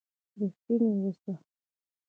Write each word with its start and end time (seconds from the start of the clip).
رښتينی 0.39 0.89
اوسه 1.01 1.33